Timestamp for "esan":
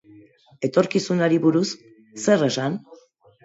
2.51-2.83